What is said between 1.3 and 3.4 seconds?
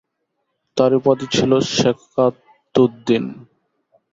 ছিল সেকাতুদ্দীন।